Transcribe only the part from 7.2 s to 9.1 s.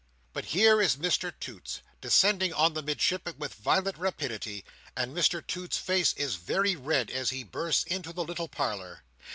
he bursts into the little parlour.